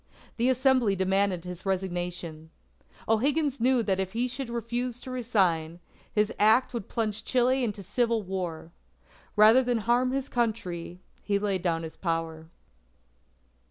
The 0.37 0.49
Assembly 0.49 0.95
demanded 0.95 1.43
his 1.43 1.63
resignation. 1.63 2.49
O'Higgins 3.07 3.59
knew 3.61 3.83
that 3.83 3.99
if 3.99 4.13
he 4.13 4.27
should 4.27 4.49
refuse 4.49 4.99
to 5.01 5.11
resign, 5.11 5.79
his 6.11 6.33
act 6.39 6.73
would 6.73 6.89
plunge 6.89 7.23
Chile 7.23 7.63
into 7.63 7.83
civil 7.83 8.23
war. 8.23 8.71
Rather 9.35 9.61
than 9.61 9.77
harm 9.77 10.09
his 10.11 10.27
Country, 10.27 10.97
he 11.21 11.37
laid 11.37 11.61
down 11.61 11.83
his 11.83 11.97
power. 11.97 12.49